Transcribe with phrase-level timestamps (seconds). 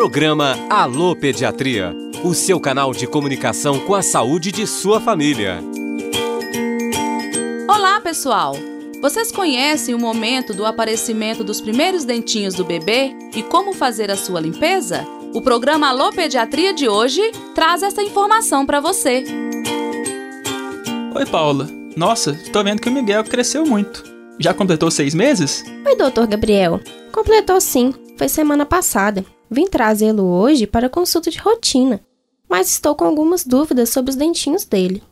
[0.00, 1.94] Programa Alô Pediatria,
[2.24, 5.62] o seu canal de comunicação com a saúde de sua família.
[7.68, 8.56] Olá, pessoal!
[9.02, 14.16] Vocês conhecem o momento do aparecimento dos primeiros dentinhos do bebê e como fazer a
[14.16, 15.06] sua limpeza?
[15.34, 17.20] O programa Alô Pediatria de hoje
[17.54, 19.22] traz essa informação para você.
[21.14, 21.68] Oi, Paula.
[21.94, 24.02] Nossa, tô vendo que o Miguel cresceu muito.
[24.38, 25.62] Já completou seis meses?
[25.86, 26.80] Oi, doutor Gabriel.
[27.12, 27.92] Completou sim.
[28.16, 29.22] Foi semana passada.
[29.50, 32.00] Vim trazê-lo hoje para consulta de rotina,
[32.48, 35.02] mas estou com algumas dúvidas sobre os dentinhos dele.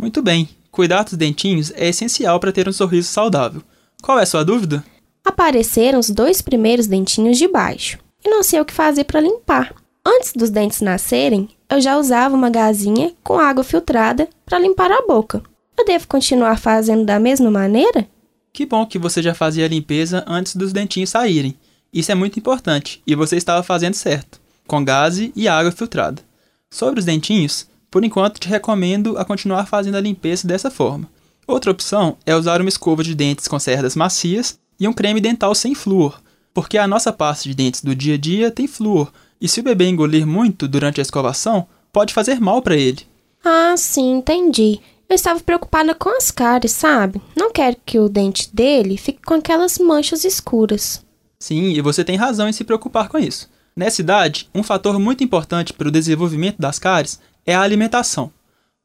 [0.00, 0.48] Muito bem.
[0.70, 3.62] Cuidar dos dentinhos é essencial para ter um sorriso saudável.
[4.00, 4.84] Qual é a sua dúvida?
[5.24, 9.74] Apareceram os dois primeiros dentinhos de baixo e não sei o que fazer para limpar.
[10.06, 15.06] Antes dos dentes nascerem, eu já usava uma gazinha com água filtrada para limpar a
[15.06, 15.42] boca.
[15.76, 18.08] Eu devo continuar fazendo da mesma maneira?
[18.52, 21.56] Que bom que você já fazia a limpeza antes dos dentinhos saírem.
[21.92, 26.22] Isso é muito importante e você estava fazendo certo, com gaze e água filtrada.
[26.70, 31.06] Sobre os dentinhos, por enquanto te recomendo a continuar fazendo a limpeza dessa forma.
[31.46, 35.54] Outra opção é usar uma escova de dentes com cerdas macias e um creme dental
[35.54, 36.18] sem flúor,
[36.54, 39.62] porque a nossa pasta de dentes do dia a dia tem flúor, e se o
[39.62, 43.00] bebê engolir muito durante a escovação, pode fazer mal para ele.
[43.44, 44.80] Ah, sim, entendi.
[45.08, 47.20] Eu estava preocupada com as cáries, sabe?
[47.36, 51.04] Não quero que o dente dele fique com aquelas manchas escuras.
[51.42, 53.50] Sim, e você tem razão em se preocupar com isso.
[53.74, 58.30] Nessa idade, um fator muito importante para o desenvolvimento das cáries é a alimentação.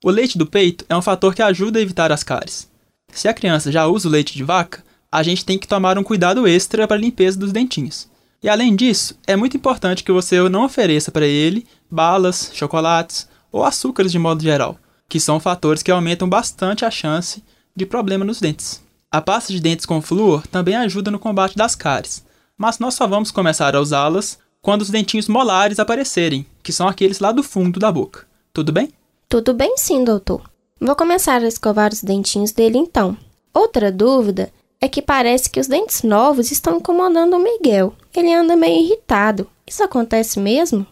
[0.04, 2.68] O leite do peito é um fator que ajuda a evitar as cáries.
[3.14, 6.04] Se a criança já usa o leite de vaca, a gente tem que tomar um
[6.04, 8.10] cuidado extra para a limpeza dos dentinhos.
[8.42, 13.64] E além disso, é muito importante que você não ofereça para ele balas, chocolates ou
[13.64, 17.44] açúcares de modo geral, que são fatores que aumentam bastante a chance
[17.76, 18.82] de problema nos dentes.
[19.12, 22.26] A pasta de dentes com flúor também ajuda no combate das cáries,
[22.58, 27.20] mas nós só vamos começar a usá-las quando os dentinhos molares aparecerem, que são aqueles
[27.20, 28.26] lá do fundo da boca.
[28.52, 28.92] Tudo bem?
[29.30, 30.50] Tudo bem sim, doutor.
[30.80, 33.18] Vou começar a escovar os dentinhos dele então.
[33.54, 37.94] Outra dúvida é que parece que os dentes novos estão incomodando o Miguel.
[38.16, 39.48] Ele anda meio irritado.
[39.66, 40.86] Isso acontece mesmo?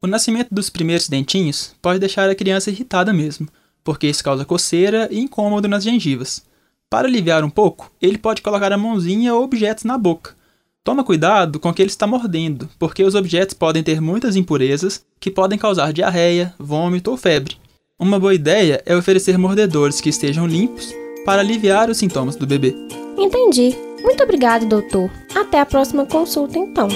[0.00, 3.48] O nascimento dos primeiros dentinhos pode deixar a criança irritada mesmo,
[3.84, 6.44] porque isso causa coceira e incômodo nas gengivas.
[6.90, 10.36] Para aliviar um pouco, ele pode colocar a mãozinha ou objetos na boca,
[10.84, 15.04] Toma cuidado com o que ele está mordendo, porque os objetos podem ter muitas impurezas
[15.20, 17.56] que podem causar diarreia, vômito ou febre.
[17.96, 20.92] Uma boa ideia é oferecer mordedores que estejam limpos
[21.24, 22.74] para aliviar os sintomas do bebê.
[23.16, 23.76] Entendi.
[24.02, 25.08] Muito obrigado, doutor.
[25.32, 26.88] Até a próxima consulta, então.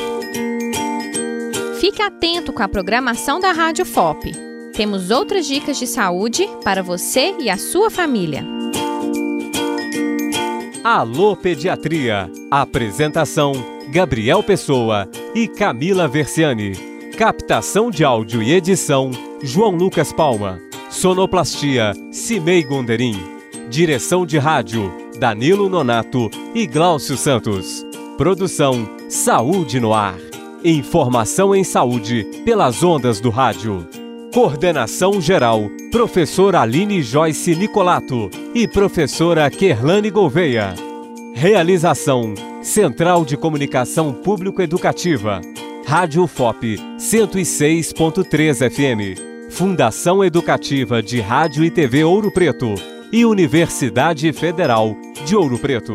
[1.79, 4.33] Fique atento com a programação da Rádio FOP.
[4.75, 8.45] Temos outras dicas de saúde para você e a sua família.
[10.83, 12.29] Alô Pediatria.
[12.51, 16.73] Apresentação Gabriel Pessoa e Camila Versiani.
[17.17, 19.11] Captação de áudio e edição,
[19.43, 20.61] João Lucas Palma.
[20.91, 23.17] Sonoplastia, Cimei Gonderim.
[23.71, 27.87] Direção de rádio, Danilo Nonato e Gláucio Santos.
[28.19, 30.17] Produção, Saúde no Ar.
[30.65, 33.87] Informação em saúde pelas ondas do rádio.
[34.35, 40.75] Coordenação geral, professora Aline Joyce Nicolato e professora Kerlane Gouveia.
[41.35, 42.35] Realização,
[42.67, 45.41] Central de Comunicação Público-Educativa.
[45.87, 49.21] Rádio FOP 106.3 FM.
[49.49, 52.75] Fundação Educativa de Rádio e TV Ouro Preto.
[53.13, 55.95] E Universidade Federal de Ouro Preto.